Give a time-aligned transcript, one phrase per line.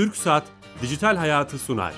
[0.00, 0.44] Türk Saat
[0.82, 1.92] Dijital Hayatı sunar.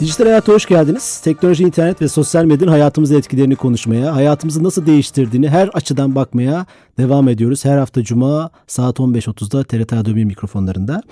[0.00, 1.20] Dijital hayata hoş geldiniz.
[1.20, 6.66] Teknoloji, internet ve sosyal medyanın hayatımızın etkilerini konuşmaya, hayatımızı nasıl değiştirdiğini her açıdan bakmaya
[6.98, 7.64] devam ediyoruz.
[7.64, 11.02] Her hafta Cuma saat 15.30'da TRT Radyo 1 mikrofonlarında.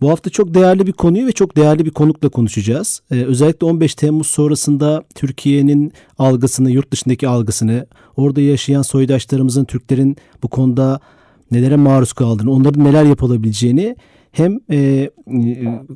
[0.00, 3.00] Bu hafta çok değerli bir konuyu ve çok değerli bir konukla konuşacağız.
[3.10, 7.86] Ee, özellikle 15 Temmuz sonrasında Türkiye'nin algısını, yurt dışındaki algısını,
[8.16, 11.00] orada yaşayan soydaşlarımızın, Türklerin bu konuda
[11.50, 13.96] nelere maruz kaldığını, onların neler yapılabileceğini
[14.32, 15.10] hem e,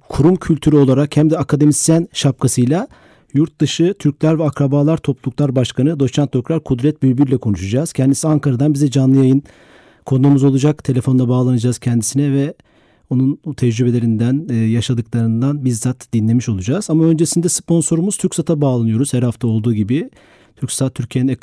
[0.09, 2.89] kurum kültürü olarak hem de akademisyen şapkasıyla
[3.35, 7.93] Yurt dışı Türkler ve Akrabalar Topluluklar Başkanı Doçent Doktor Kudret Bülbül ile konuşacağız.
[7.93, 9.43] Kendisi Ankara'dan bize canlı yayın
[10.07, 10.85] konuğumuz olacak.
[10.85, 12.55] Telefonda bağlanacağız kendisine ve
[13.11, 16.91] onun tecrübelerinden, e, yaşadıklarından bizzat dinlemiş olacağız.
[16.91, 20.11] Ama öncesinde sponsorumuz TürkSat'a bağlanıyoruz her hafta olduğu gibi.
[20.57, 21.39] TürkSat Türkiye'nin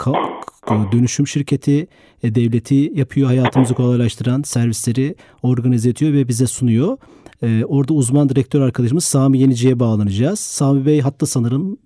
[0.92, 1.88] dönüşüm şirketi,
[2.24, 6.98] e, devleti yapıyor, hayatımızı kolaylaştıran servisleri organize ediyor ve bize sunuyor.
[7.44, 10.40] E, orada uzman direktör arkadaşımız Sami Yenici'ye bağlanacağız.
[10.40, 11.78] Sami Bey hatta sanırım.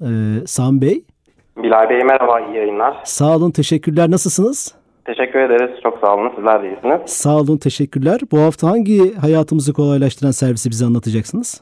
[0.48, 1.04] Sami Bey.
[1.58, 3.02] Bilal Bey merhaba, iyi yayınlar.
[3.06, 4.12] Sağ olun, teşekkürler.
[4.12, 4.79] Nasılsınız?
[5.10, 5.82] Teşekkür ederiz.
[5.84, 6.32] Çok sağ olun.
[6.36, 7.02] Sizler de iyisiniz.
[7.06, 7.58] Sağ olun.
[7.58, 8.20] Teşekkürler.
[8.32, 11.62] Bu hafta hangi hayatımızı kolaylaştıran servisi bize anlatacaksınız?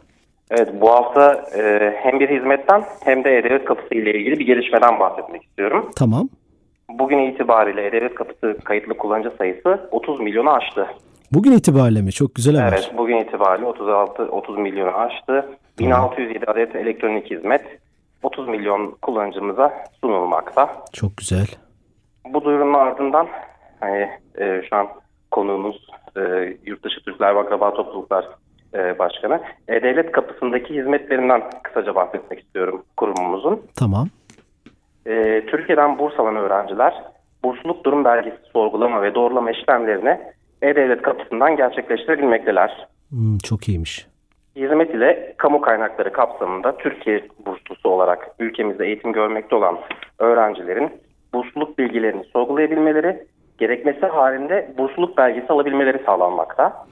[0.51, 4.99] Evet bu hafta e, hem bir hizmetten hem de E-Devlet Kapısı ile ilgili bir gelişmeden
[4.99, 5.91] bahsetmek istiyorum.
[5.95, 6.29] Tamam.
[6.89, 10.87] Bugün itibariyle E-Devlet Kapısı kayıtlı kullanıcı sayısı 30 milyonu aştı.
[11.31, 12.11] Bugün itibariyle mi?
[12.11, 12.73] Çok güzel haber.
[12.73, 15.45] Evet bugün itibariyle 36 30 milyonu aştı.
[15.79, 17.61] 1607 adet elektronik hizmet
[18.23, 20.69] 30 milyon kullanıcımıza sunulmakta.
[20.93, 21.47] Çok güzel.
[22.33, 23.27] Bu duyurunun ardından
[23.79, 24.87] hani e, şu an
[25.31, 28.25] konuğumuz e, Yurtdışı Türkler ve Akraba Topluluklar
[28.73, 29.41] e, Başkanı.
[29.67, 33.61] E, devlet kapısındaki hizmetlerinden kısaca bahsetmek istiyorum kurumumuzun.
[33.75, 34.07] Tamam.
[35.05, 36.93] E, Türkiye'den burs alan öğrenciler
[37.43, 40.19] bursluluk durum belgesi sorgulama ve doğrulama işlemlerini
[40.61, 42.87] E-Devlet kapısından gerçekleştirebilmekteler.
[43.09, 44.07] Hmm, çok iyiymiş.
[44.55, 49.77] Hizmet ile kamu kaynakları kapsamında Türkiye burslusu olarak ülkemizde eğitim görmekte olan
[50.19, 50.91] öğrencilerin
[51.37, 53.27] bursluluk bilgilerini sorgulayabilmeleri,
[53.57, 56.85] gerekmesi halinde bursluluk belgesi alabilmeleri sağlanmakta.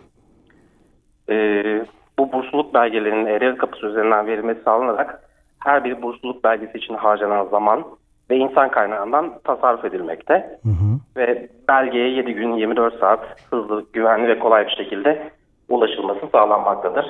[1.30, 1.86] Ee,
[2.20, 5.30] bu bursluluk belgelerinin e kapısı üzerinden verilmesi sağlanarak
[5.60, 7.84] her bir bursluluk belgesi için harcanan zaman
[8.30, 10.60] ve insan kaynağından tasarruf edilmekte.
[10.64, 11.00] Hı hı.
[11.18, 13.20] Ve belgeye 7 gün 24 saat
[13.50, 15.32] hızlı, güvenli ve kolay bir şekilde
[15.70, 17.06] ulaşılması sağlanmaktadır.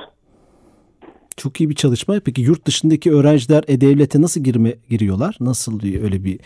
[1.38, 2.16] Çok iyi bir çalışma.
[2.25, 5.38] Peki yurt dışındaki öğrenciler e-devlete nasıl girme giriyorlar?
[5.40, 6.40] Nasıl öyle bir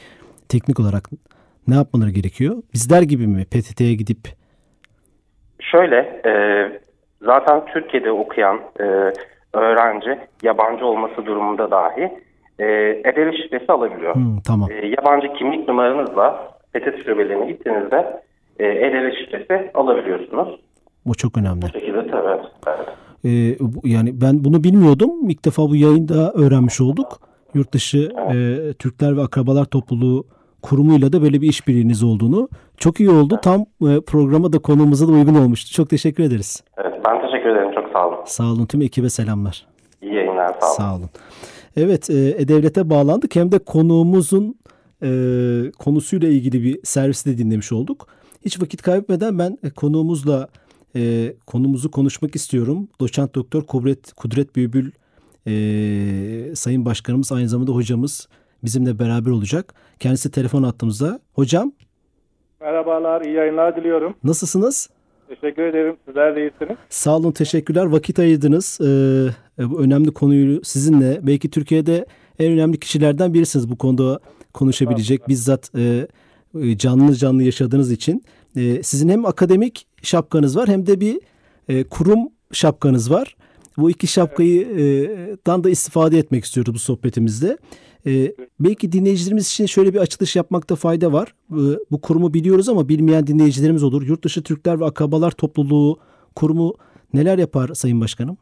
[0.50, 1.04] teknik olarak
[1.68, 2.56] ne yapmaları gerekiyor?
[2.74, 4.20] Bizler gibi mi PTT'ye gidip?
[5.60, 6.32] Şöyle, e,
[7.22, 8.84] zaten Türkiye'de okuyan e,
[9.54, 12.12] öğrenci yabancı olması durumunda dahi
[12.60, 12.66] e,
[13.06, 14.16] e şifresi alabiliyor.
[14.16, 14.72] Hmm, tamam.
[14.72, 18.22] E, yabancı kimlik numaranızla PTT şubelerine gittiğinizde
[18.60, 20.60] e, e şifresi alabiliyorsunuz.
[21.06, 21.62] Bu çok önemli.
[21.62, 22.42] Bu şekilde tabii.
[22.68, 22.88] Evet.
[23.26, 25.30] Ee, yani ben bunu bilmiyordum.
[25.30, 27.20] İlk defa bu yayında öğrenmiş olduk.
[27.54, 28.36] Yurt dışı evet.
[28.36, 30.26] e, Türkler ve Akrabalar Topluluğu
[30.62, 32.50] kurumuyla da böyle bir işbirliğiniz olduğunu.
[32.78, 33.40] Çok iyi oldu.
[33.44, 35.74] Tam e, programa da konumuza da uygun olmuştu.
[35.74, 36.64] Çok teşekkür ederiz.
[36.78, 37.72] Evet ben teşekkür ederim.
[37.76, 38.18] Çok sağ olun.
[38.26, 38.66] Sağ olun.
[38.66, 39.66] Tüm ekibe selamlar.
[40.02, 40.56] İyi yayınlar.
[40.60, 40.76] Sağ olun.
[40.78, 41.10] Sağ olun.
[41.78, 43.36] Evet e, devlete bağlandık.
[43.36, 44.56] Hem de konuğumuzun
[45.04, 45.10] e,
[45.80, 48.08] konusuyla ilgili bir servisi de dinlemiş olduk.
[48.46, 50.48] Hiç vakit kaybetmeden ben e, konuğumuzla
[50.96, 52.88] e, konumuzu konuşmak istiyorum.
[53.02, 54.92] Doçent Doktor Kudret, Kudret Büyübül
[55.48, 58.28] e, Sayın Başkanımız aynı zamanda hocamız
[58.64, 59.74] bizimle beraber olacak.
[60.00, 61.20] Kendisi telefon attığımızda.
[61.34, 61.72] Hocam.
[62.62, 64.16] Merhabalar, iyi yayınlar diliyorum.
[64.24, 64.90] Nasılsınız?
[65.28, 65.98] Teşekkür ederim.
[66.06, 66.78] Sizler de iyisiniz.
[66.90, 67.86] Sağ olun, teşekkürler.
[67.86, 68.80] Vakit ayırdınız.
[68.82, 71.20] Ee, bu önemli konuyu sizinle.
[71.24, 72.06] Belki Türkiye'de
[72.40, 74.20] en önemli kişilerden birisiniz bu konuda
[74.54, 75.28] konuşabilecek.
[75.28, 76.08] Bizzat e,
[76.62, 78.24] e, canlı canlı yaşadığınız için.
[78.56, 81.20] E, sizin hem akademik şapkanız var hem de bir
[81.70, 82.20] e, kurum
[82.52, 83.36] şapkanız var.
[83.78, 85.48] Bu iki şapkayı evet.
[85.48, 87.58] dan da istifade etmek istiyoruz bu sohbetimizde.
[88.06, 91.34] Ee, belki dinleyicilerimiz için şöyle bir açılış yapmakta fayda var.
[91.52, 91.56] Ee,
[91.92, 94.02] bu kurumu biliyoruz ama bilmeyen dinleyicilerimiz olur.
[94.02, 96.00] Yurtdışı Türkler ve Akrabalar Topluluğu
[96.36, 96.74] kurumu
[97.14, 98.38] neler yapar Sayın Başkanım?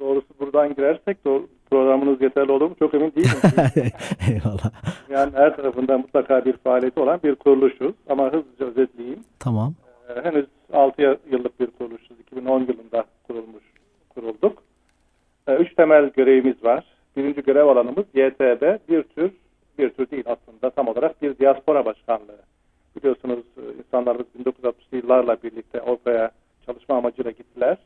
[0.00, 2.76] Doğrusu buradan girersek doğru, programınız yeterli olur mu?
[2.78, 3.30] Çok emin değilim.
[4.30, 4.70] Eyvallah.
[5.10, 7.94] Yani her tarafından mutlaka bir faaliyeti olan bir kuruluşuz.
[8.08, 9.20] Ama hızlıca özetleyeyim.
[9.38, 9.74] Tamam.
[10.08, 12.20] Ee, henüz 6 yıllık bir kuruluşuz.
[12.20, 13.64] 2010 yılında kurulmuş,
[14.08, 14.62] kurulduk.
[15.48, 16.84] Ee, üç temel görevimiz var.
[17.16, 19.30] Birinci görev alanımız YTB bir tür,
[19.78, 22.38] bir tür değil aslında tam olarak bir diaspora başkanlığı.
[22.96, 26.30] Biliyorsunuz e, insanlarımız 1960'lı yıllarla birlikte Avrupa'ya
[26.66, 27.78] çalışma amacıyla gittiler.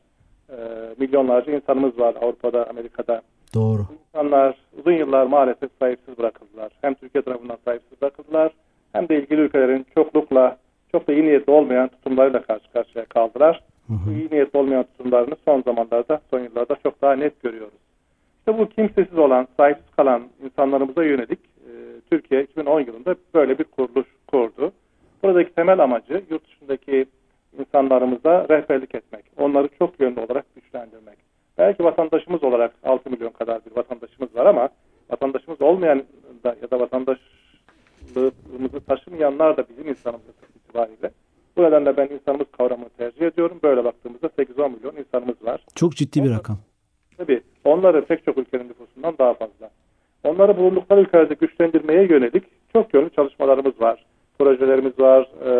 [0.49, 0.55] E,
[0.97, 3.21] milyonlarca insanımız var Avrupa'da, Amerika'da.
[3.53, 3.85] Doğru.
[4.07, 6.71] insanlar uzun yıllar maalesef sahipsiz bırakıldılar.
[6.81, 8.51] Hem Türkiye tarafından sahipsiz bırakıldılar
[8.93, 10.57] hem de ilgili ülkelerin çoklukla
[10.91, 13.63] çok da iyi niyetli olmayan tutumlarıyla karşı karşıya kaldılar.
[13.87, 13.97] Hı hı.
[14.07, 17.79] Bu iyi niyetli olmayan tutumlarını son zamanlarda, son yıllarda çok daha net görüyoruz.
[18.49, 21.71] İşte bu kimsesiz olan, sahipsiz kalan insanlarımıza yönelik e,
[22.09, 24.71] Türkiye 2010 yılında böyle bir kuruluş kurdu.
[25.23, 27.05] Buradaki temel amacı yurt dışındaki
[27.59, 29.25] insanlarımıza rehberlik etmek.
[29.37, 31.17] Onları çok yönlü olarak güçlendirmek.
[31.57, 34.69] Belki vatandaşımız olarak 6 milyon kadar bir vatandaşımız var ama
[35.09, 36.03] vatandaşımız olmayan
[36.43, 40.25] da ya da vatandaşlığımızı taşımayanlar da bizim insanımız
[40.55, 41.11] itibariyle.
[41.57, 43.59] Bu nedenle ben insanımız kavramını tercih ediyorum.
[43.63, 45.65] Böyle baktığımızda 8-10 milyon insanımız var.
[45.75, 46.57] Çok ciddi bir rakam.
[47.19, 49.69] Tabii onları pek çok ülkenin nüfusundan daha fazla.
[50.23, 52.43] Onları bulundukları ülkelerde güçlendirmeye yönelik
[52.73, 54.05] çok yönlü çalışmalarımız var.
[54.39, 55.51] Projelerimiz var, e,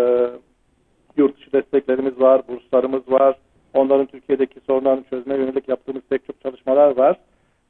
[1.18, 3.38] yurt dışı desteklerimiz var, burslarımız var.
[3.74, 7.18] Onların Türkiye'deki sorunlarını çözmeye yönelik yaptığımız pek çok çalışmalar var.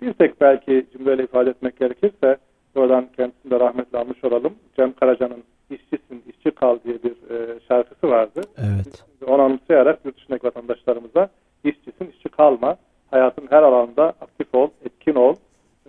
[0.02, 2.38] Bir tek belki cümleyle ifade etmek gerekirse,
[2.76, 4.54] oradan kendisini de rahmetle almış olalım.
[4.76, 8.42] Cem Karaca'nın işçisin, işçi kal diye bir e, şarkısı vardı.
[8.58, 9.06] Evet.
[9.28, 11.30] Onu anımsayarak yurt dışındaki vatandaşlarımıza
[11.64, 12.78] işçisin, işçi kalma,
[13.12, 15.36] hayatın her alanda aktif ol, etkin ol,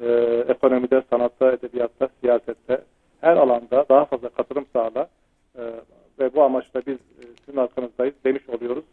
[0.03, 0.09] e,
[0.49, 2.81] ekonomide, sanatta, edebiyatta, siyasette
[3.21, 5.09] her alanda daha fazla katılım sağla
[5.59, 5.63] e,
[6.19, 8.85] ve bu amaçla biz e, sizin arkanızdayız demiş oluyoruz.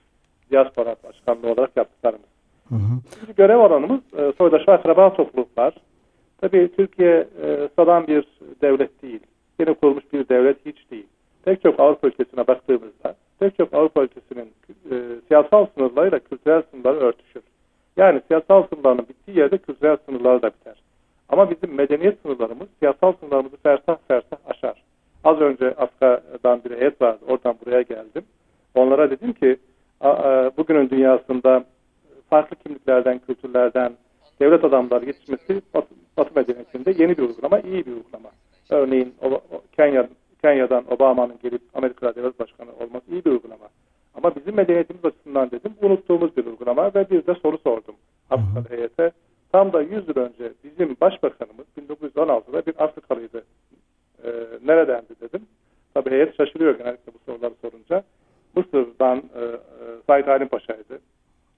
[0.51, 2.29] Diaspora Başkanlığı olarak yaptıklarımız.
[2.69, 2.99] Hı hı.
[3.15, 5.73] İkinci görev alanımız e, soydaş ve akraba topluluklar.
[6.41, 8.27] Tabii Türkiye e, sıradan bir
[8.61, 9.19] devlet değil.
[9.59, 11.07] Yeni kurulmuş bir devlet hiç değil.
[11.45, 14.53] Pek çok Avrupa ülkesine baktığımızda pek çok Avrupa ülkesinin
[14.91, 14.95] e,
[15.27, 17.41] siyasal sınırlarıyla kültürel sınırları örtüşür.
[17.97, 20.75] Yani siyasal sınırlarının bittiği yerde kültürel sınırlar da biter.
[21.29, 24.83] Ama bizim medeniyet sınırlarımız siyasal sınırlarımızı fersah fersah aşar.
[25.23, 27.19] Az önce Afrika'dan bir heyet vardı.
[27.27, 28.23] Oradan buraya geldim.
[28.75, 29.57] Onlara dedim ki
[30.01, 30.11] a,
[30.57, 31.63] bugünün dünyasında
[32.29, 33.93] farklı kimliklerden, kültürlerden
[34.39, 38.29] devlet adamları yetişmesi Batı, Batı medeniyetinde yeni bir uygulama, iyi bir uygulama.
[38.69, 39.13] Örneğin
[39.75, 40.09] Kenya,
[40.41, 43.65] Kenya'dan Obama'nın gelip Amerika'da devlet başkanı olması iyi bir uygulama.
[44.15, 47.95] Ama bizim medeniyetimiz açısından dedim unuttuğumuz bir uygulama ve bir de soru sordum
[48.29, 49.11] Afrikalı heyete.
[49.51, 53.43] Tam da 100 yıl önce bizim başbakanımız 1916'da bir Afrikalıydı.
[54.23, 54.29] Ee,
[54.65, 55.41] neredendi dedim.
[55.93, 58.03] Tabii heyet şaşırıyor genellikle bu soruları sorunca.
[58.55, 59.55] Mısır'dan e, e,
[60.07, 60.99] Said Halim Paşa'ydı.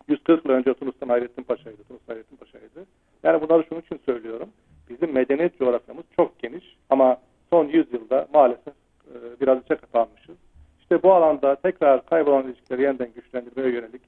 [0.10, 1.84] 140 yıl önce Tunus'tan Hayrettin Paşa'ydı.
[1.84, 2.86] Tunus Hayrettin Paşa'ydı.
[3.24, 4.50] Yani bunları şunun için söylüyorum.
[4.90, 7.18] Bizim medeniyet coğrafyamız çok geniş ama
[7.50, 8.74] son 100 yılda maalesef
[9.08, 10.36] e, biraz içe kapanmışız.
[10.82, 14.02] İşte bu alanda tekrar kaybolan ilişkileri yeniden güçlendirmeye yönelik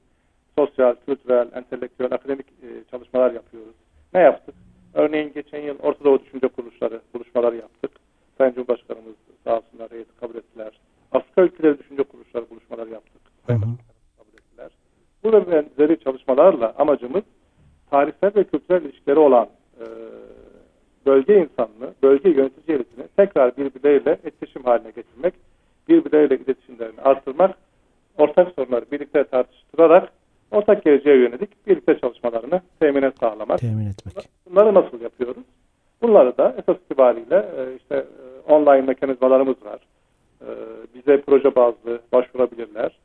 [0.58, 3.76] sosyal, kültürel, entelektüel, akademik e, çalışmalar yapıyoruz.
[4.14, 4.56] Ne yaptık?
[4.94, 7.92] Örneğin geçen yıl Orta Doğu Düşünce Kuruluşları buluşmaları yaptık.
[8.38, 10.80] Sayın Cumhurbaşkanımız sağ olsunlar heyeti kabul ettiler.
[11.12, 13.22] Afrika ülkeleri düşünce kuruluşları buluşmaları yaptık.
[13.48, 13.70] Sayın Hı hı.
[13.70, 14.72] Başbakanımız kabul ettiler.
[15.24, 17.24] Bu ve benzeri çalışmalarla amacımız
[17.90, 19.48] tarihsel ve kültürel ilişkileri olan
[19.80, 19.86] e,
[21.06, 25.34] bölge insanını, bölge yönetici elitini tekrar birbirleriyle etkileşim haline getirmek,
[25.90, 27.58] birbirleriyle iletişimlerini arttırmak,
[28.18, 30.14] ortak sorunları birlikte tartıştırarak
[30.52, 33.60] ortak geleceğe yönelik birlikte çalışmalarını temine sağlamak.
[33.60, 34.30] Temin etmek.
[34.50, 35.44] Bunları nasıl yapıyoruz?
[36.02, 39.80] Bunları da esas itibariyle e, işte e, online mekanizmalarımız var.
[40.42, 40.50] E,
[40.96, 43.00] bize proje bazlı başvurabilirler.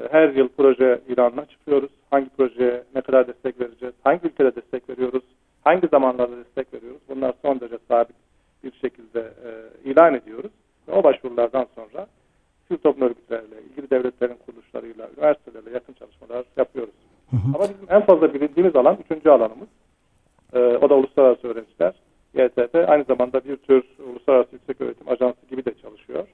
[0.00, 1.90] E, Her yıl proje ilanına çıkıyoruz.
[2.10, 3.94] Hangi projeye ne kadar destek vereceğiz?
[4.04, 5.22] Hangi ülkede destek veriyoruz?
[5.64, 7.00] Hangi zamanlarda destek veriyoruz?
[7.08, 8.16] Bunlar son derece sabit
[8.64, 9.50] bir şekilde e,
[9.90, 10.50] ilan ediyoruz.
[10.88, 12.06] Ve o başvurulardan sonra
[12.68, 16.94] sivil toplum örgütleriyle, ilgili devletlerin kuruluşlarıyla, üniversitelerle yakın çalışmalar yapıyoruz.
[17.30, 17.40] Hı hı.
[17.54, 19.68] Ama bizim en fazla bilindiğimiz alan üçüncü alanımız.
[20.52, 21.94] Ee, o da uluslararası öğrenciler.
[22.34, 26.26] YTP aynı zamanda bir tür uluslararası yüksek öğretim ajansı gibi de çalışıyor.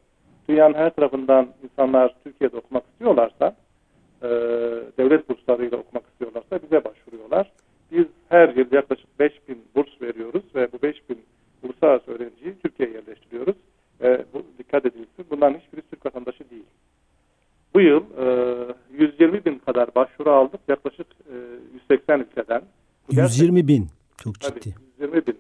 [0.49, 3.57] Dünyanın her tarafından insanlar Türkiye'de okumak istiyorlarsa,
[4.23, 4.29] e,
[4.99, 7.53] devlet burslarıyla okumak istiyorlarsa bize başvuruyorlar.
[7.93, 11.19] Biz her yıl yaklaşık 5000 burs veriyoruz ve bu 5000
[11.63, 13.57] uluslararası öğrenciyi Türkiye'ye yerleştiriyoruz.
[14.03, 15.27] E, bu dikkat edilsin.
[15.31, 16.67] Bunların hiçbiri Türk vatandaşı değil.
[17.75, 20.61] Bu yıl e, 120 bin kadar başvuru aldık.
[20.69, 21.35] Yaklaşık e,
[21.75, 22.63] 180 ülkeden.
[23.04, 23.87] Bu gerçekten- 120 bin.
[24.19, 24.75] Çok Tabii, ciddi.
[25.01, 25.39] 120 bin.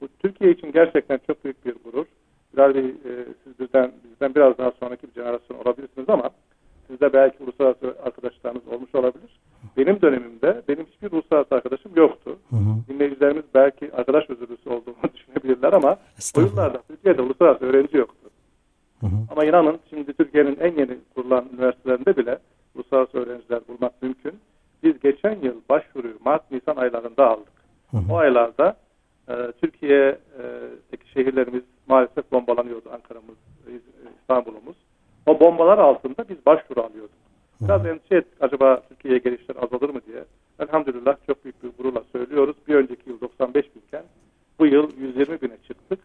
[0.00, 2.06] Bu Türkiye için gerçekten çok büyük bir gurur.
[2.54, 3.10] Bilal Bey, e,
[3.44, 6.30] siz bizden, bizden biraz daha sonraki bir jenerasyon olabilirsiniz ama
[6.86, 9.40] sizde belki uluslararası arkadaşlarınız olmuş olabilir.
[9.76, 12.38] Benim dönemimde benim hiçbir uluslararası arkadaşım yoktu.
[12.50, 12.76] Hı hı.
[12.88, 15.96] Dinleyicilerimiz belki arkadaş özürlüsü olduğumu düşünebilirler ama
[16.36, 18.30] o yıllarda Türkiye'de uluslararası öğrenci yoktu.
[19.00, 19.16] Hı hı.
[19.30, 22.38] Ama inanın şimdi Türkiye'nin en yeni kurulan üniversitelerinde bile
[22.74, 24.32] uluslararası öğrenciler bulmak mümkün.
[25.06, 27.52] Geçen yıl başvuruyu Mart-Nisan aylarında aldık.
[27.90, 28.12] Hı hı.
[28.12, 28.76] O aylarda
[29.28, 32.90] e, Türkiye'deki şehirlerimiz maalesef bombalanıyordu.
[32.92, 33.36] Ankara'mız,
[34.20, 34.76] İstanbul'umuz.
[35.26, 37.16] O bombalar altında biz başvuru alıyorduk.
[37.60, 40.24] Biraz endişe ettik acaba Türkiye'ye gelişler azalır mı diye.
[40.58, 42.56] Elhamdülillah çok büyük bir gururla söylüyoruz.
[42.68, 44.02] Bir önceki yıl 95 binken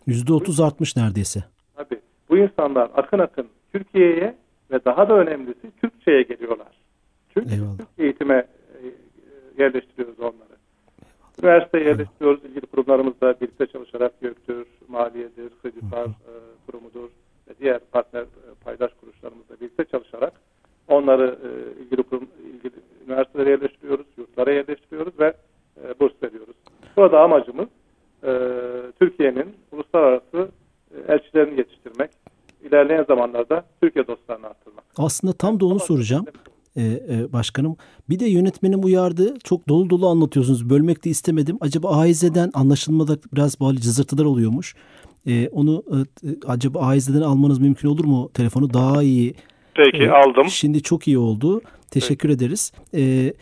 [0.08, 1.43] %30 artmış neredeyse.
[1.75, 2.00] Tabii.
[2.29, 4.36] Bu insanlar akın akın Türkiye'ye
[4.72, 6.81] ve daha da önemlisi Türkçe'ye geliyorlar.
[7.34, 7.77] Çünkü Eyvallah.
[7.77, 8.48] Türk eğitime
[9.62, 10.56] yerleştiriyoruz onları.
[11.44, 12.46] Üniversiteye yerleştiriyoruz.
[12.46, 16.34] ilgili kurumlarımızla birlikte çalışarak YÖK'tür, Maliye'dir, Hıcıpar e,
[16.65, 17.10] kurumudur
[17.50, 18.27] ve diğer partner e,
[18.63, 20.34] paydaş kuruluşlarımızla birlikte çalışarak
[20.88, 22.74] onları e, ilgili kurum, ilgili
[23.08, 25.34] üniversitelere yerleştiriyoruz, yurtlara yerleştiriyoruz ve
[25.84, 26.56] e, burs veriyoruz.
[26.98, 27.68] Burada amacımız
[28.24, 28.32] e,
[29.00, 30.50] Türkiye'nin uluslararası
[30.96, 32.12] e, elçilerini yetiştirmek,
[32.63, 34.84] ilerleyen zamanlarda Türkiye dostlarını arttırmak.
[34.98, 36.25] Aslında tam da onu soracağım.
[37.32, 37.76] E, başkanım.
[38.10, 39.34] Bir de yönetmenim uyardı.
[39.44, 40.70] Çok dolu dolu anlatıyorsunuz.
[40.70, 41.58] Bölmek de istemedim.
[41.62, 44.76] Acaba AİZ'den anlaşılmada biraz böyle cızırtılar oluyormuş.
[45.28, 48.30] Ee, onu e, acaba AİZ'den almanız mümkün olur mu?
[48.34, 49.34] Telefonu daha iyi.
[49.76, 50.48] Peki Ee, aldım.
[50.50, 51.62] Şimdi çok iyi oldu.
[51.92, 52.72] Teşekkür ederiz.
[52.96, 53.34] Ee,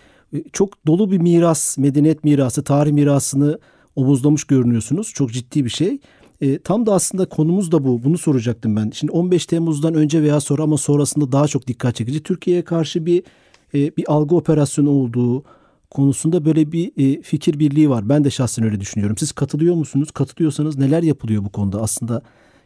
[0.54, 3.60] çok dolu bir miras, medeniyet mirası, tarih mirasını
[3.96, 5.14] omuzlamış görünüyorsunuz.
[5.14, 6.00] Çok ciddi bir şey.
[6.42, 8.04] E, tam da aslında konumuz da bu.
[8.04, 8.90] Bunu soracaktım ben.
[8.94, 12.24] Şimdi 15 Temmuz'dan önce veya sonra ama sonrasında daha çok dikkat çekici.
[12.24, 13.24] Türkiye'ye karşı bir
[13.74, 15.44] e, bir algı operasyonu olduğu
[15.92, 18.10] konusunda böyle bir e, fikir birliği var.
[18.10, 19.18] Ben de şahsen öyle düşünüyorum.
[19.18, 20.12] Siz katılıyor musunuz?
[20.12, 21.82] Katılıyorsanız neler yapılıyor bu konuda?
[21.82, 22.22] Aslında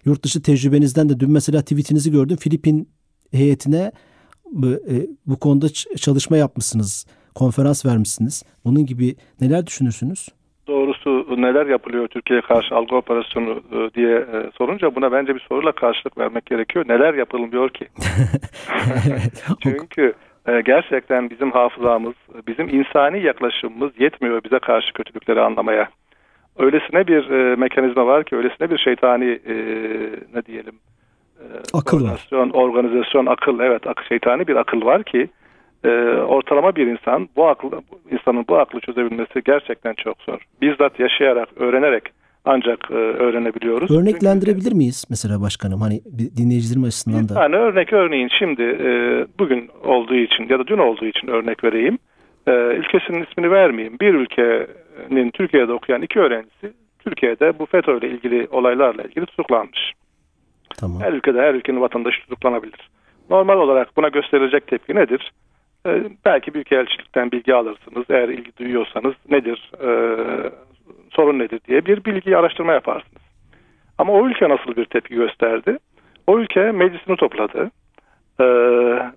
[0.05, 2.37] yurt dışı tecrübenizden de dün mesela tweetinizi gördüm.
[2.37, 2.89] Filipin
[3.31, 3.91] heyetine
[4.51, 7.05] bu, e, bu konuda çalışma yapmışsınız.
[7.35, 8.43] Konferans vermişsiniz.
[8.65, 10.29] Bunun gibi neler düşünürsünüz?
[10.67, 13.63] Doğrusu neler yapılıyor Türkiye'ye karşı algı operasyonu
[13.95, 16.85] diye sorunca buna bence bir soruyla karşılık vermek gerekiyor.
[16.87, 17.87] Neler yapılmıyor ki?
[19.63, 20.13] Çünkü
[20.47, 22.13] e, gerçekten bizim hafızamız,
[22.47, 25.89] bizim insani yaklaşımımız yetmiyor bize karşı kötülükleri anlamaya.
[26.57, 29.55] Öylesine bir e, mekanizma var ki, öylesine bir şeytani e,
[30.33, 30.75] ne diyelim
[31.39, 32.01] e, Akıl var.
[32.01, 35.29] organizasyon, organizasyon, akıl evet ak, şeytani bir akıl var ki
[35.83, 35.89] e,
[36.27, 37.71] ortalama bir insan bu akıl
[38.11, 40.39] insanın bu aklı çözebilmesi gerçekten çok zor.
[40.61, 42.03] Bizzat yaşayarak, öğrenerek
[42.45, 43.91] ancak e, öğrenebiliyoruz.
[43.91, 45.81] Örneklendirebilir miyiz mesela başkanım?
[45.81, 46.01] Hani
[46.37, 47.33] dinleyicilerim açısından da.
[47.33, 48.89] tane örnek örneğin şimdi e,
[49.39, 51.97] bugün olduğu için ya da dün olduğu için örnek vereyim.
[52.47, 53.99] E, ülkesinin ismini vermeyeyim.
[54.01, 59.93] Bir ülkenin Türkiye'de okuyan iki öğrencisi Türkiye'de bu FETÖ ile ilgili olaylarla ilgili tutuklanmış.
[60.77, 61.01] Tamam.
[61.01, 62.89] Her ülkede her ülkenin vatandaşı tutuklanabilir.
[63.29, 65.31] Normal olarak buna gösterilecek tepki nedir?
[65.85, 68.05] Ee, belki Büyükelçilikten bilgi alırsınız.
[68.09, 69.89] Eğer ilgi duyuyorsanız nedir, e,
[71.09, 73.21] sorun nedir diye bir bilgi araştırma yaparsınız.
[73.97, 75.77] Ama o ülke nasıl bir tepki gösterdi?
[76.27, 77.71] O ülke meclisini topladı
[78.39, 78.45] e,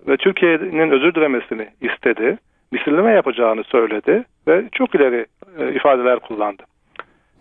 [0.07, 2.37] ve Türkiye'nin özür dilemesini istedi.
[2.71, 5.25] Misilleme yapacağını söyledi ve çok ileri
[5.59, 6.63] e, ifadeler kullandı.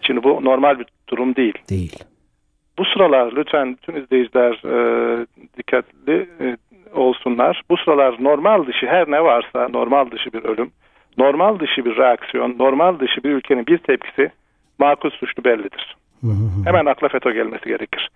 [0.00, 1.54] Şimdi bu normal bir durum değil.
[1.70, 1.98] Değil.
[2.78, 6.56] Bu sıralar lütfen bütün izleyiciler e, dikkatli e,
[6.94, 7.62] olsunlar.
[7.70, 10.70] Bu sıralar normal dışı her ne varsa normal dışı bir ölüm,
[11.18, 14.30] normal dışı bir reaksiyon, normal dışı bir ülkenin bir tepkisi
[14.78, 15.96] makul suçlu bellidir.
[16.64, 18.10] Hemen akla FETÖ gelmesi gerekir.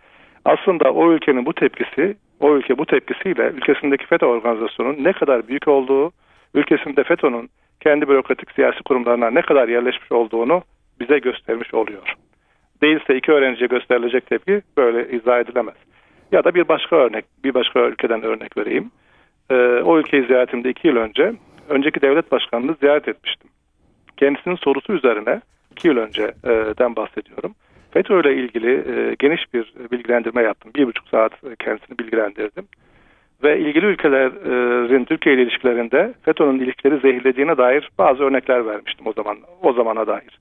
[0.45, 5.69] Aslında o ülkenin bu tepkisi, o ülke bu tepkisiyle ülkesindeki FETÖ organizasyonunun ne kadar büyük
[5.69, 6.13] olduğu,
[6.55, 10.63] ülkesinde FETÖ'nün kendi bürokratik siyasi kurumlarına ne kadar yerleşmiş olduğunu
[11.01, 12.15] bize göstermiş oluyor.
[12.83, 15.75] Değilse iki öğrenciye gösterilecek tepki böyle izah edilemez.
[16.33, 18.91] Ya da bir başka örnek, bir başka ülkeden örnek vereyim.
[19.51, 19.55] Ee,
[19.85, 21.33] o ülkeyi ziyaretimde iki yıl önce,
[21.71, 23.51] önceki devlet başkanını ziyaret etmiştim.
[24.17, 27.55] Kendisinin sorusu üzerine, iki yıl önceden bahsediyorum.
[27.91, 30.73] FETÖ ile ilgili e, geniş bir bilgilendirme yaptım.
[30.77, 32.65] Bir buçuk saat kendisini bilgilendirdim.
[33.43, 39.39] Ve ilgili ülkelerin Türkiye ile ilişkilerinde FETÖ'nün ilişkileri zehirlediğine dair bazı örnekler vermiştim o zaman
[39.63, 40.39] o zamana dair.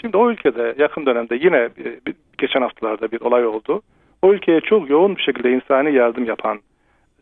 [0.00, 3.82] Şimdi o ülkede yakın dönemde yine e, geçen haftalarda bir olay oldu.
[4.22, 6.60] O ülkeye çok yoğun bir şekilde insani yardım yapan,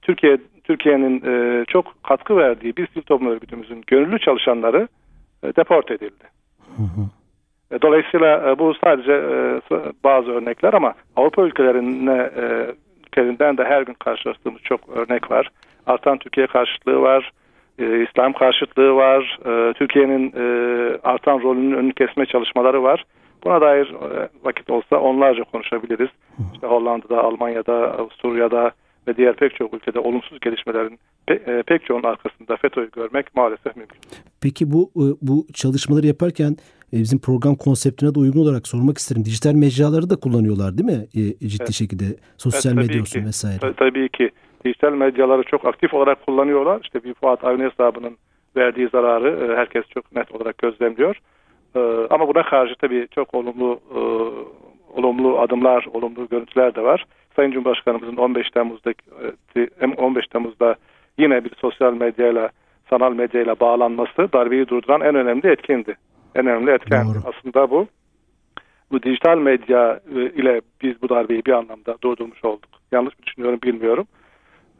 [0.06, 4.88] Türkiye Türkiye'nin e, çok katkı verdiği bir sivil toplum örgütümüzün gönüllü çalışanları
[5.42, 6.24] e, deport edildi.
[7.70, 9.60] E, Dolayısıyla e, bu sadece e,
[10.04, 12.66] bazı örnekler ama Avrupa ülkelerine e,
[13.06, 15.50] ülkelerinden de her gün karşılaştığımız çok örnek var.
[15.86, 17.32] Artan Türkiye karşıtlığı var,
[17.78, 20.44] e, İslam karşıtlığı var, e, Türkiye'nin e,
[21.04, 23.04] artan rolünün önünü kesme çalışmaları var.
[23.44, 26.08] Buna dair e, vakit olsa onlarca konuşabiliriz.
[26.54, 28.70] İşte Hollanda'da, Almanya'da, Avusturya'da
[29.08, 30.98] ve diğer pek çok ülkede olumsuz gelişmelerin
[31.28, 33.98] pe- e, pek çoğunun arkasında FETÖ'yü görmek maalesef mümkün.
[34.42, 36.50] Peki bu e, bu çalışmaları yaparken
[36.92, 39.24] e, bizim program konseptine de uygun olarak sormak isterim.
[39.24, 41.06] Dijital mecraları da kullanıyorlar değil mi?
[41.40, 41.72] Ciddi Evet.
[41.72, 42.04] şekilde
[42.36, 43.26] sosyal Evet, tabii medya olsun ki.
[43.26, 43.58] vesaire.
[43.58, 44.30] Ta- Tabii ki
[44.64, 46.80] dijital medyaları çok aktif olarak kullanıyorlar.
[46.84, 48.16] İşte bir Fuat Avni hesabının
[48.56, 51.16] verdiği zararı herkes çok net olarak gözlemliyor.
[52.10, 53.80] Ama buna karşı tabii çok olumlu
[54.94, 57.06] olumlu adımlar, olumlu görüntüler de var.
[57.36, 59.02] Sayın Cumhurbaşkanımızın 15 Temmuz'daki
[59.56, 60.76] e, 15 Temmuz'da
[61.18, 62.50] yine bir sosyal medyayla,
[62.90, 65.96] sanal medyayla bağlanması darbeyi durduran en önemli etkindi.
[66.34, 67.18] En önemli etken Doğru.
[67.24, 67.86] aslında bu.
[68.92, 72.70] bu dijital medya e, ile biz bu darbeyi bir anlamda durdurmuş olduk.
[72.92, 74.06] Yanlış mı düşünüyorum bilmiyorum.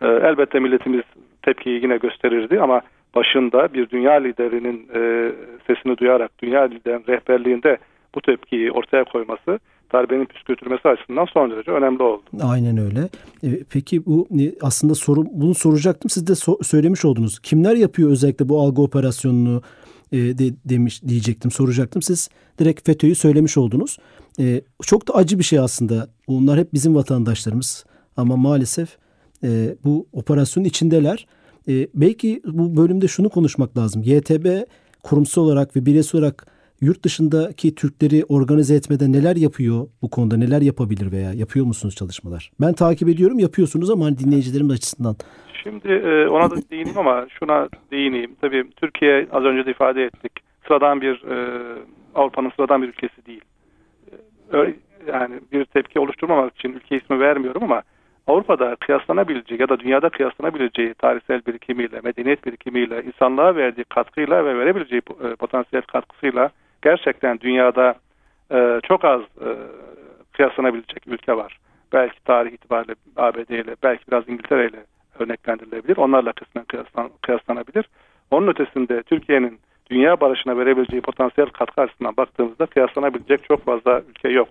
[0.02, 1.02] E, elbette milletimiz
[1.42, 2.80] tepkiyi yine gösterirdi ama
[3.14, 5.32] başında bir dünya liderinin e,
[5.66, 7.78] sesini duyarak dünya liderinin rehberliğinde
[8.16, 9.58] bu tepkiyi ortaya koyması
[9.92, 12.22] darbenin püskürtülmesi açısından son derece önemli oldu.
[12.42, 13.00] Aynen öyle.
[13.42, 16.10] E, peki bu e, aslında soru bunu soracaktım.
[16.10, 17.38] Siz de so- söylemiş oldunuz.
[17.38, 19.62] Kimler yapıyor özellikle bu algı operasyonunu
[20.12, 22.02] e, de, demiş diyecektim, soracaktım.
[22.02, 23.98] Siz direkt FETÖ'yü söylemiş oldunuz.
[24.40, 26.08] E, çok da acı bir şey aslında.
[26.26, 27.84] Onlar hep bizim vatandaşlarımız
[28.16, 28.96] ama maalesef
[29.44, 31.26] e, bu operasyonun içindeler.
[31.68, 34.02] E, belki bu bölümde şunu konuşmak lazım.
[34.02, 34.62] YTB
[35.02, 40.60] kurumsal olarak ve bireysel olarak yurt dışındaki Türkleri organize etmede neler yapıyor bu konuda neler
[40.60, 42.50] yapabilir veya yapıyor musunuz çalışmalar?
[42.60, 45.16] Ben takip ediyorum yapıyorsunuz ama hani dinleyicilerim açısından.
[45.62, 48.34] Şimdi e, ona da değineyim ama şuna değineyim.
[48.40, 50.32] Tabii Türkiye az önce de ifade ettik.
[50.66, 51.60] Sıradan bir e,
[52.14, 53.40] Avrupa'nın sıradan bir ülkesi değil.
[54.52, 54.74] Öyle,
[55.12, 57.82] yani bir tepki oluşturmamak için ülke ismi vermiyorum ama
[58.26, 65.00] Avrupa'da kıyaslanabileceği ya da dünyada kıyaslanabileceği tarihsel birikimiyle, medeniyet birikimiyle, insanlığa verdiği katkıyla ve verebileceği
[65.38, 66.50] potansiyel katkısıyla
[66.86, 67.94] gerçekten dünyada
[68.52, 69.48] e, çok az e,
[70.32, 71.58] kıyaslanabilecek ülke var.
[71.92, 74.84] Belki tarih itibariyle ABD ile, belki biraz İngiltere ile
[75.18, 75.96] örneklendirilebilir.
[75.96, 77.84] Onlarla kısmen kıyaslan, kıyaslanabilir.
[78.30, 79.58] Onun ötesinde Türkiye'nin
[79.90, 84.48] dünya barışına verebileceği potansiyel katkı açısından baktığımızda kıyaslanabilecek çok fazla ülke yok.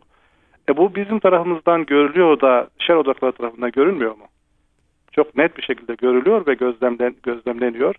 [0.70, 4.25] E bu bizim tarafımızdan görülüyor da şer odakları tarafından görünmüyor mu?
[5.12, 7.96] Çok net bir şekilde görülüyor ve gözlemlen, gözlemleniyor.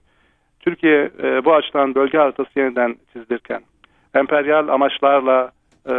[0.61, 3.63] Türkiye e, bu açıdan bölge haritası yeniden çizilirken
[4.15, 5.51] emperyal amaçlarla
[5.89, 5.95] e,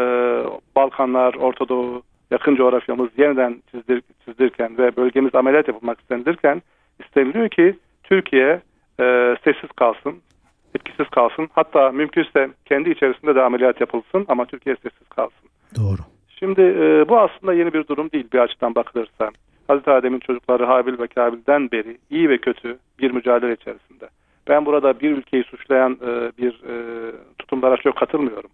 [0.76, 6.62] Balkanlar, Orta Doğu, yakın coğrafyamız yeniden çizdir, çizdirken ve bölgemiz ameliyat yapılmak istenilirken
[7.00, 8.62] isteniliyor ki Türkiye
[9.00, 10.16] e, sessiz kalsın,
[10.76, 11.50] etkisiz kalsın.
[11.54, 15.50] Hatta mümkünse kendi içerisinde de ameliyat yapılsın ama Türkiye sessiz kalsın.
[15.76, 16.02] Doğru.
[16.40, 19.30] Şimdi e, bu aslında yeni bir durum değil bir açıdan bakılırsa.
[19.68, 24.10] Hazreti Adem'in çocukları Habil ve Kabil'den beri iyi ve kötü bir mücadele içerisinde.
[24.50, 26.76] Ben burada bir ülkeyi suçlayan e, bir e,
[27.40, 28.50] tutumlara çok katılmıyorum.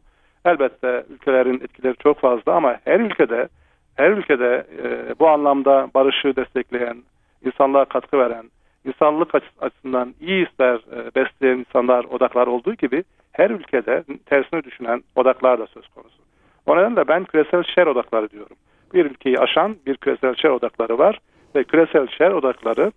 [0.46, 3.48] Elbette ülkelerin etkileri çok fazla ama her ülkede
[3.96, 6.98] her ülkede e, bu anlamda barışı destekleyen,
[7.46, 8.46] insanlığa katkı veren,
[8.86, 15.60] insanlık açısından iyi ister e, besleyen insanlar, odaklar olduğu gibi her ülkede tersine düşünen odaklar
[15.60, 16.18] da söz konusu.
[16.66, 18.58] O nedenle ben küresel şer odakları diyorum.
[18.94, 21.20] Bir ülkeyi aşan bir küresel şer odakları var
[21.56, 22.92] ve küresel şer odakları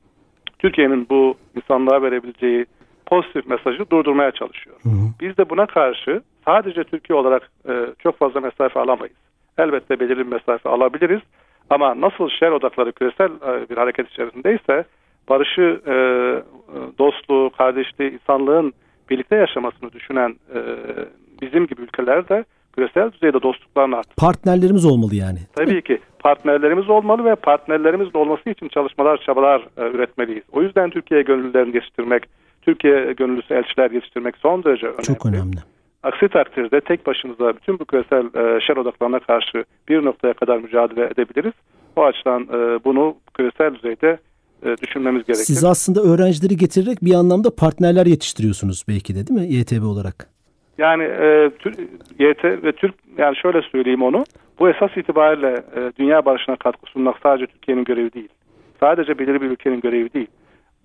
[0.59, 2.66] Türkiye'nin bu insanlığa verebileceği
[3.07, 4.77] pozitif mesajı durdurmaya çalışıyor.
[4.83, 5.09] Hı hı.
[5.21, 9.16] Biz de buna karşı sadece Türkiye olarak e, çok fazla mesafe alamayız.
[9.59, 11.21] Elbette belirli bir mesafe alabiliriz
[11.71, 14.85] ama nasıl şer odakları küresel e, bir hareket içerisindeyse
[15.29, 15.95] barışı, e,
[16.99, 18.73] dostluğu, kardeşliği, insanlığın
[19.11, 20.61] birlikte yaşamasını düşünen e,
[21.42, 22.45] bizim gibi ülkeler de
[22.77, 24.16] küresel düzeyde dostluklarını artırmak.
[24.16, 25.38] Partnerlerimiz olmalı yani.
[25.57, 30.45] Tabii ki partnerlerimiz olmalı ve partnerlerimiz olması için çalışmalar, çabalar e, üretmeliyiz.
[30.53, 32.23] O yüzden Türkiye gönüllülerini yetiştirmek,
[32.66, 35.02] Türkiye gönüllüsü elçiler yetiştirmek son derece önemli.
[35.02, 35.57] Çok önemli.
[36.02, 41.05] Aksi takdirde tek başımıza bütün bu küresel e, şer odaklarına karşı bir noktaya kadar mücadele
[41.05, 41.52] edebiliriz.
[41.96, 44.18] O açıdan e, bunu küresel düzeyde
[44.62, 45.44] e, düşünmemiz gerekir.
[45.44, 50.26] Siz aslında öğrencileri getirerek bir anlamda partnerler yetiştiriyorsunuz belki de değil mi YTB olarak?
[50.79, 51.50] Yani e,
[52.18, 54.24] YT ve Türk yani şöyle söyleyeyim onu.
[54.59, 58.29] Bu esas itibariyle e, dünya barışına katkı sunmak sadece Türkiye'nin görevi değil.
[58.81, 60.29] Sadece belirli bir ülkenin görevi değil.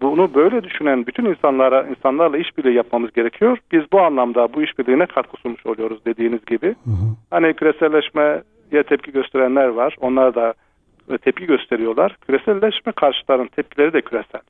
[0.02, 3.58] Bunu böyle düşünen bütün insanlara insanlarla işbirliği yapmamız gerekiyor.
[3.72, 6.68] Biz bu anlamda bu işbirliğine katkı sunmuş oluyoruz dediğiniz gibi.
[6.68, 7.16] Hı hı.
[7.30, 9.96] Hani küreselleşmeye tepki gösterenler var.
[10.02, 10.54] Onlar da
[11.10, 12.18] e, tepki gösteriyorlar.
[12.28, 14.42] Küreselleşme karşıtların tepkileri de küresel.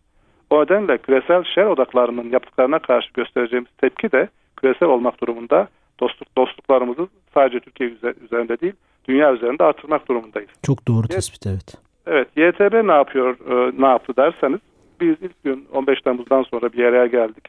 [0.49, 5.67] O nedenle küresel şer odaklarının yaptıklarına karşı göstereceğimiz tepki de küresel olmak durumunda
[5.99, 7.89] dostluk dostluklarımızı sadece Türkiye
[8.25, 8.73] üzerinde değil
[9.07, 10.49] dünya üzerinde artırmak durumundayız.
[10.63, 11.75] Çok doğru tespit evet.
[12.07, 14.59] Evet YTB ne yapıyor e, ne yaptı derseniz
[15.01, 17.47] biz ilk gün 15 Temmuz'dan sonra bir araya geldik.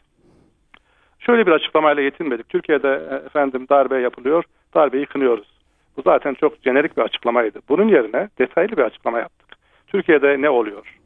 [1.19, 2.49] Şöyle bir açıklamayla yetinmedik.
[2.49, 5.53] Türkiye'de e, efendim darbe yapılıyor, darbeyi kınıyoruz.
[5.97, 7.61] Bu zaten çok jenerik bir açıklamaydı.
[7.69, 9.49] Bunun yerine detaylı bir açıklama yaptık.
[9.87, 10.99] Türkiye'de ne oluyor?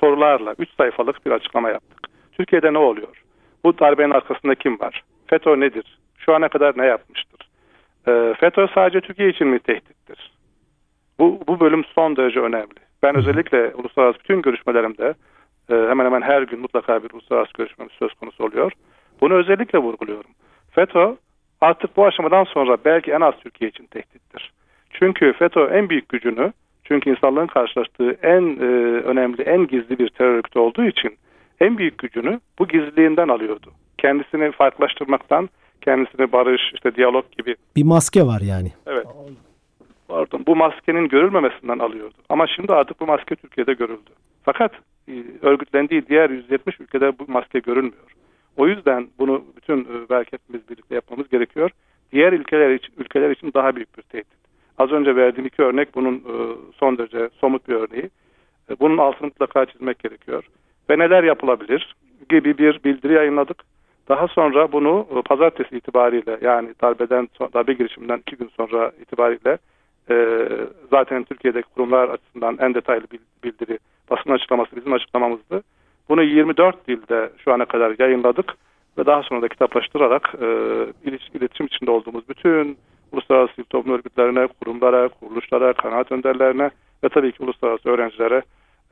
[0.00, 1.98] Sorularla 3 sayfalık bir açıklama yaptık.
[2.32, 3.24] Türkiye'de ne oluyor?
[3.64, 5.04] Bu darbenin arkasında kim var?
[5.26, 5.98] FETÖ nedir?
[6.18, 7.48] Şu ana kadar ne yapmıştır?
[8.08, 10.32] E, FETÖ sadece Türkiye için mi tehdittir?
[11.18, 12.80] Bu, bu bölüm son derece önemli.
[13.02, 15.14] Ben özellikle uluslararası bütün görüşmelerimde
[15.74, 18.72] hemen hemen her gün mutlaka bir uluslararası görüşmemiz söz konusu oluyor.
[19.20, 20.30] Bunu özellikle vurguluyorum.
[20.70, 21.16] FETÖ
[21.60, 24.52] artık bu aşamadan sonra belki en az Türkiye için tehdittir.
[24.90, 26.52] Çünkü FETÖ en büyük gücünü
[26.84, 28.64] çünkü insanlığın karşılaştığı en e,
[29.02, 31.16] önemli, en gizli bir terör örgütü olduğu için
[31.60, 35.48] en büyük gücünü bu gizliliğinden alıyordu kendisini farklılaştırmaktan,
[35.80, 37.56] kendisini barış, işte diyalog gibi.
[37.76, 38.72] Bir maske var yani.
[38.86, 39.06] Evet.
[40.08, 42.14] pardon bu maskenin görülmemesinden alıyordu.
[42.28, 44.10] Ama şimdi artık bu maske Türkiye'de görüldü.
[44.42, 44.72] Fakat
[45.42, 48.12] örgütlendiği diğer 170 ülkede bu maske görülmüyor.
[48.56, 51.70] O yüzden bunu bütün e, belki hepimiz birlikte yapmamız gerekiyor.
[52.12, 54.40] Diğer ülkeler için, ülkeler için daha büyük bir tehdit.
[54.78, 56.34] Az önce verdiğim iki örnek bunun e,
[56.74, 58.10] son derece somut bir örneği.
[58.70, 60.44] E, bunun altını mutlaka çizmek gerekiyor.
[60.90, 61.96] Ve neler yapılabilir
[62.28, 63.62] gibi bir bildiri yayınladık.
[64.08, 69.58] Daha sonra bunu e, pazartesi itibariyle yani darbeden darbe girişiminden iki gün sonra itibariyle
[70.10, 70.48] e,
[70.90, 73.04] zaten Türkiye'deki kurumlar açısından en detaylı
[73.44, 73.78] bildiri
[74.10, 75.62] basın açıklaması bizim açıklamamızdı.
[76.08, 78.54] Bunu 24 dilde şu ana kadar yayınladık
[78.98, 80.46] ve daha sonra da kitaplaştırarak e,
[81.34, 82.78] iletişim içinde olduğumuz bütün
[83.12, 86.70] uluslararası sivil toplum örgütlerine, kurumlara, kuruluşlara, kanaat önderlerine
[87.04, 88.42] ve tabii ki uluslararası öğrencilere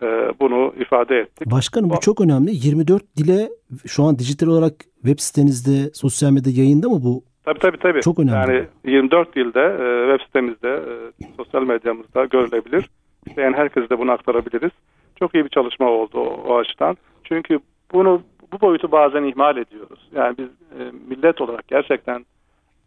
[0.02, 0.06] e,
[0.40, 1.50] bunu ifade ettik.
[1.50, 2.50] Başkanım bu çok önemli.
[2.50, 3.48] 24 dile
[3.86, 7.22] şu an dijital olarak web sitenizde, sosyal medyada yayında mı bu?
[7.48, 8.02] Tabii tabii tabii.
[8.02, 8.54] Çok önemli.
[8.54, 12.90] Yani 24 dilde e, web sitemizde, e, sosyal medyamızda görülebilir.
[13.36, 14.70] Yani herkese de bunu aktarabiliriz.
[15.16, 16.96] Çok iyi bir çalışma oldu o, o açıdan.
[17.24, 17.58] Çünkü
[17.92, 20.08] bunu bu boyutu bazen ihmal ediyoruz.
[20.14, 22.26] Yani biz e, millet olarak gerçekten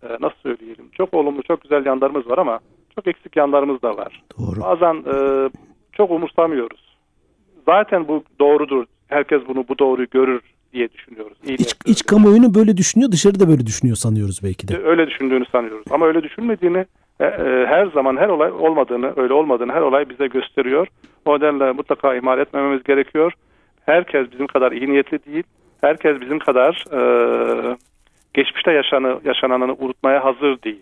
[0.03, 2.59] e, nasıl söyleyelim çok olumlu çok güzel yanlarımız var ama
[2.95, 4.23] çok eksik yanlarımız da var.
[4.39, 4.61] Doğru.
[4.61, 5.49] Bazen e,
[5.91, 6.97] çok umursamıyoruz.
[7.65, 8.85] Zaten bu doğrudur.
[9.07, 10.41] Herkes bunu bu doğruyu görür
[10.73, 11.37] diye düşünüyoruz.
[11.47, 14.77] İyi iç, iç kamuoyunu böyle düşünüyor, dışarıda böyle düşünüyor sanıyoruz belki de.
[14.83, 15.85] Öyle düşündüğünü sanıyoruz.
[15.89, 16.85] Ama öyle düşünmediğini
[17.19, 20.87] e, e, her zaman her olay olmadığını, öyle olmadığını her olay bize gösteriyor.
[21.25, 23.33] O nedenle mutlaka ihmal etmememiz gerekiyor.
[23.85, 25.43] Herkes bizim kadar iyi niyetli değil.
[25.81, 27.77] Herkes bizim kadar e,
[28.33, 30.81] geçmişte yaşanı, yaşananını unutmaya hazır değil.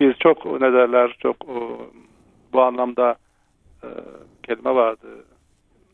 [0.00, 1.56] Biz çok ne derler çok e,
[2.52, 3.14] bu anlamda
[3.82, 3.88] e,
[4.42, 5.06] kelime vardı.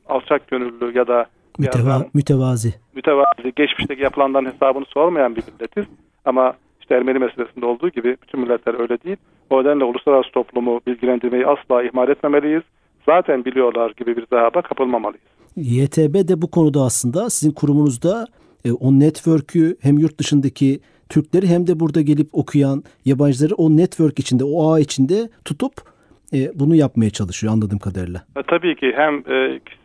[0.08, 1.26] Alçak gönüllü ya da
[1.58, 2.74] Müteva, yerden, mütevazi.
[2.94, 3.52] Mütevazi.
[3.56, 5.84] Geçmişteki yapılanların hesabını sormayan bir milletiz.
[6.24, 9.16] Ama işte Ermeni meselesinde olduğu gibi bütün milletler öyle değil.
[9.50, 12.62] O nedenle uluslararası toplumu bilgilendirmeyi asla ihmal etmemeliyiz.
[13.06, 15.24] Zaten biliyorlar gibi bir zahaba kapılmamalıyız.
[15.56, 18.26] YTB de bu konuda aslında sizin kurumunuzda
[18.64, 24.18] e, o network'ü hem yurt dışındaki Türkleri hem de burada gelip okuyan yabancıları o network
[24.18, 25.72] içinde, o ağ içinde tutup
[26.32, 28.24] e, bunu yapmaya çalışıyor anladığım kadarıyla.
[28.36, 29.18] E, tabii ki hem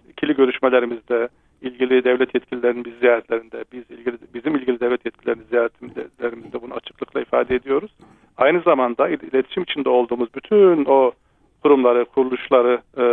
[0.09, 1.29] ikili görüşmelerimizde
[1.61, 7.55] ilgili devlet yetkililerinin biz ziyaretlerinde, biz ilgili, bizim ilgili devlet yetkililerinin ziyaretlerimizde bunu açıklıkla ifade
[7.55, 7.91] ediyoruz.
[8.37, 11.11] Aynı zamanda iletişim içinde olduğumuz bütün o
[11.63, 13.03] kurumları, kuruluşları e,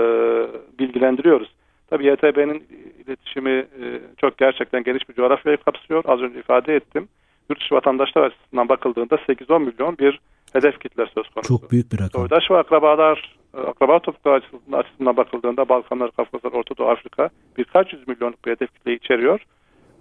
[0.79, 1.49] bilgilendiriyoruz.
[1.91, 2.67] Tabii YTB'nin
[3.07, 6.05] iletişimi e, çok gerçekten geniş bir coğrafyayı kapsıyor.
[6.07, 7.09] Az önce ifade ettim.
[7.51, 10.21] Yurt dışı vatandaşlar açısından bakıldığında 8-10 milyon bir
[10.53, 11.49] hedef kitle söz konusu.
[11.49, 12.29] Çok büyük bir rakam.
[12.29, 14.41] Soydaş ve akrabalar, e, akraba toplumu
[14.73, 19.41] açısından bakıldığında Balkanlar, Kafkaslar, Orta Doğu, Afrika birkaç yüz milyonluk bir hedef kitleyi içeriyor.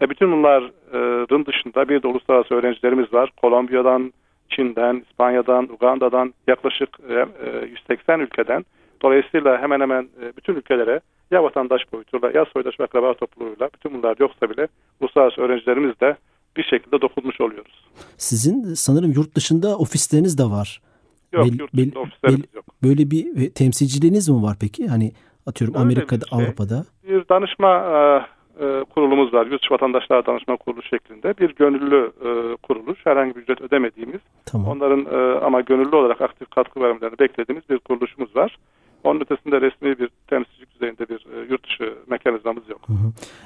[0.02, 3.32] Ve bütün bunların dışında bir de uluslararası öğrencilerimiz var.
[3.42, 4.14] Kolombiya'dan,
[4.50, 6.90] Çin'den, İspanya'dan, Uganda'dan yaklaşık
[7.72, 8.66] 180 e, ülkeden.
[9.02, 10.08] Dolayısıyla hemen hemen
[10.38, 11.00] bütün ülkelere
[11.32, 14.68] ya vatandaş boyutuyla ya soydaş ve akraba topluluğuyla bütün bunlar yoksa bile
[15.00, 16.16] uluslararası öğrencilerimiz de
[16.58, 17.86] bir şekilde dokunmuş oluyoruz.
[18.18, 20.82] Sizin sanırım yurt dışında ofisleriniz de var.
[21.34, 22.66] Yok bel, yurt dışında bel, ofislerimiz bel, yok.
[22.84, 24.88] Böyle bir e, temsilciliğiniz mi var peki?
[24.88, 25.12] Hani
[25.46, 26.40] atıyorum Öyle Amerika'da, bir şey.
[26.40, 26.86] Avrupa'da.
[27.08, 27.98] Bir danışma e,
[28.66, 29.46] e, kurulumuz var.
[29.46, 31.38] Yurt dışı vatandaşlar danışma kurulu şeklinde.
[31.38, 33.00] Bir gönüllü e, kuruluş.
[33.04, 34.22] Herhangi bir ücret ödemediğimiz.
[34.46, 34.72] Tamam.
[34.72, 38.58] Onların e, ama gönüllü olarak aktif katkı vermelerini beklediğimiz bir kuruluşumuz var.
[39.04, 42.88] Onun ötesinde resmi bir temsilcilik düzeyinde bir e, yurt dışı mekanizmamız yok.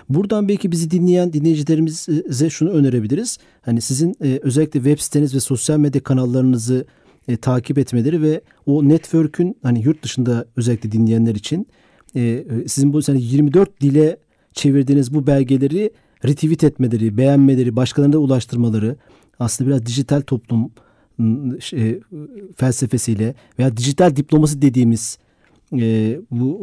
[0.10, 3.38] Buradan belki bizi dinleyen dinleyicilerimize şunu önerebiliriz.
[3.62, 6.86] Hani sizin e, özellikle web siteniz ve sosyal medya kanallarınızı
[7.28, 11.68] e, takip etmeleri ve o network'ün hani yurt dışında özellikle dinleyenler için
[12.16, 14.18] e, e sizin bu sene 24 dile
[14.54, 15.92] çevirdiğiniz bu belgeleri
[16.26, 18.96] retweet etmeleri, beğenmeleri, başkalarına ulaştırmaları
[19.40, 20.72] aslında biraz dijital toplum
[21.60, 22.00] şey,
[22.56, 25.18] felsefesiyle veya dijital diplomasi dediğimiz
[25.74, 26.60] e, bu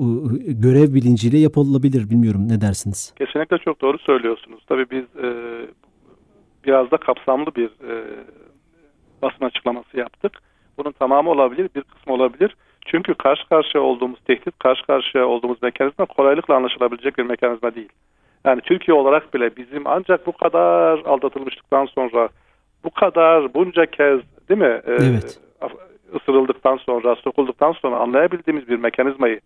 [0.49, 2.11] e, görev bilinciyle yapılabilir.
[2.11, 3.15] Bilmiyorum ne dersiniz?
[3.19, 4.61] Kesinlikle çok doğru söylüyorsunuz.
[4.67, 5.29] Tabii biz e,
[6.65, 8.05] biraz da kapsamlı bir e,
[9.23, 10.33] basın açıklaması yaptık.
[10.79, 12.57] Bunun tamamı olabilir, bir kısmı olabilir.
[12.87, 17.89] Çünkü karşı karşıya olduğumuz tehdit, karşı karşıya olduğumuz mekanizma kolaylıkla anlaşılabilecek bir mekanizma değil.
[18.45, 22.29] Yani Türkiye olarak bile bizim ancak bu kadar aldatılmışlıktan sonra
[22.85, 24.81] bu kadar bunca kez değil mi?
[24.87, 25.41] E, evet
[26.17, 29.41] ısırıldıktan sonra, sokulduktan sonra anlayabildiğimiz bir mekanizmayı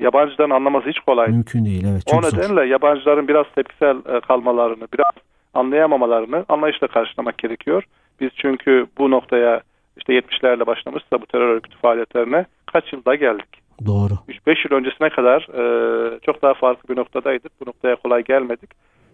[0.00, 1.28] yabancıların anlaması hiç kolay.
[1.28, 2.02] Mümkün değil, evet.
[2.06, 2.62] Çok o nedenle zor.
[2.62, 5.12] yabancıların biraz tepkisel e, kalmalarını, biraz
[5.54, 7.84] anlayamamalarını anlayışla karşılamak gerekiyor.
[8.20, 9.60] Biz çünkü bu noktaya
[9.96, 13.62] işte 70'lerle başlamışsa bu terör örgütü faaliyetlerine kaç yılda geldik.
[13.86, 14.12] Doğru.
[14.28, 17.52] 3-5 yıl öncesine kadar e, çok daha farklı bir noktadaydık.
[17.60, 18.70] Bu noktaya kolay gelmedik.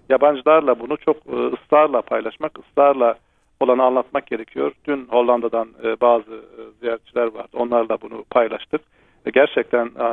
[0.09, 3.15] Yabancılarla bunu çok e, ısrarla paylaşmak, ısrarla
[3.61, 4.73] olanı anlatmak gerekiyor.
[4.85, 7.49] Dün Hollanda'dan e, bazı e, ziyaretçiler vardı.
[7.53, 8.81] Onlarla bunu paylaştık.
[9.27, 10.09] Ve gerçekten e,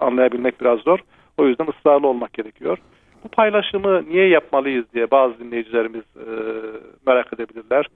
[0.00, 0.98] anlayabilmek biraz zor.
[1.38, 2.78] O yüzden ısrarlı olmak gerekiyor.
[3.24, 6.26] Bu paylaşımı niye yapmalıyız diye bazı dinleyicilerimiz e,
[7.06, 7.86] merak edebilirler.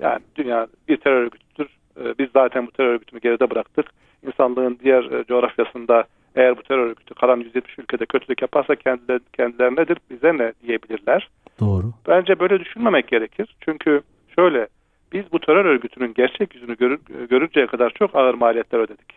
[0.00, 1.68] Yani dünya bir terör örgütüdür.
[2.00, 3.86] E, biz zaten bu terör örgütünü geride bıraktık.
[4.26, 6.04] İnsanlığın diğer e, coğrafyasında
[6.36, 11.28] eğer bu terör örgütü kalan 170 ülkede kötülük yaparsa kendiler, kendilerine bize ne diyebilirler.
[11.60, 11.92] Doğru.
[12.08, 13.56] Bence böyle düşünmemek gerekir.
[13.60, 14.02] Çünkü
[14.36, 14.68] şöyle
[15.12, 19.12] biz bu terör örgütünün gerçek yüzünü görür, görünceye kadar çok ağır maliyetler ödedik.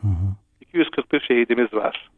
[0.00, 0.34] Hı hı.
[0.60, 2.10] 241 şehidimiz var.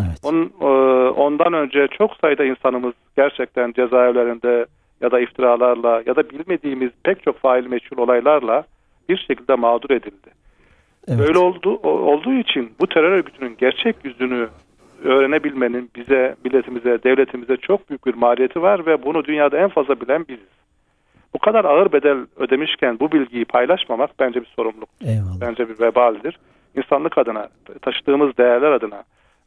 [0.00, 0.18] Evet.
[0.22, 0.64] On, e,
[1.10, 4.66] ondan önce çok sayıda insanımız gerçekten cezaevlerinde
[5.00, 8.64] ya da iftiralarla ya da bilmediğimiz pek çok fail meçhul olaylarla
[9.08, 10.30] bir şekilde mağdur edildi.
[11.08, 11.18] Evet.
[11.18, 14.48] Böyle oldu, olduğu için bu terör örgütünün gerçek yüzünü
[15.04, 20.24] öğrenebilmenin bize, milletimize, devletimize çok büyük bir maliyeti var ve bunu dünyada en fazla bilen
[20.28, 20.48] biziz.
[21.34, 24.88] Bu kadar ağır bedel ödemişken bu bilgiyi paylaşmamak bence bir sorumluluk.
[25.04, 25.40] Eyvallah.
[25.40, 26.38] Bence bir vebaldir.
[26.76, 27.48] İnsanlık adına,
[27.82, 29.04] taşıdığımız değerler adına,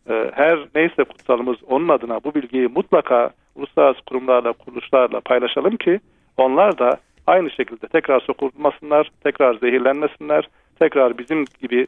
[0.09, 5.99] e, her neyse kutsalımız onun adına bu bilgiyi mutlaka uluslararası kurumlarla, kuruluşlarla paylaşalım ki
[6.37, 10.49] onlar da aynı şekilde tekrar sokulmasınlar, tekrar zehirlenmesinler,
[10.83, 11.87] tekrar bizim gibi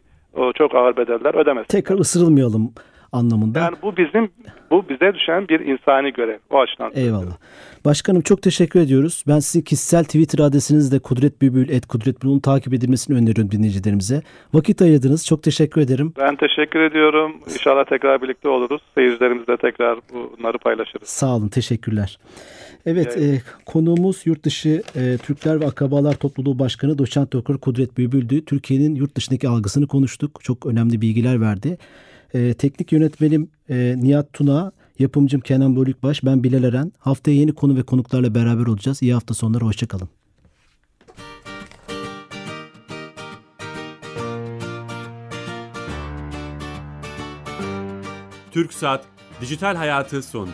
[0.56, 1.68] çok ağır bedeller ödemesinler.
[1.68, 2.74] Tekrar ısırılmayalım
[3.12, 3.60] anlamında.
[3.60, 4.30] Yani bu bizim
[4.72, 6.92] bu bize düşen bir insani görev o açıdan.
[6.96, 7.38] Eyvallah.
[7.86, 9.24] Başkanım çok teşekkür ediyoruz.
[9.28, 14.22] Ben sizin kişisel Twitter adresinizde Kudret Bülbül et Kudret Bülbül'ün takip edilmesini öneriyorum dinleyicilerimize.
[14.54, 15.26] Vakit ayırdınız.
[15.26, 16.14] Çok teşekkür ederim.
[16.18, 17.32] Ben teşekkür ediyorum.
[17.54, 18.82] İnşallah tekrar birlikte oluruz.
[18.96, 21.08] Seyircilerimizle tekrar bunları paylaşırız.
[21.10, 21.48] Sağ olun.
[21.48, 22.18] Teşekkürler.
[22.86, 28.46] Evet, e, konuğumuz yurt dışı e, Türkler ve Akrabalar Topluluğu Başkanı Doçent Doktor Kudret Bülbül'dü.
[28.46, 30.44] Türkiye'nin yurt dışındaki algısını konuştuk.
[30.44, 31.78] Çok önemli bilgiler verdi.
[32.34, 36.92] E, teknik yönetmenim e, Nihat Tuna, yapımcım Kenan Bölükbaş, ben Bilal Eren.
[37.00, 39.02] Haftaya yeni konu ve konuklarla beraber olacağız.
[39.02, 40.10] İyi hafta sonları, hoşçakalın.
[48.52, 49.06] Türk Saat
[49.42, 50.52] Dijital Hayatı sondu.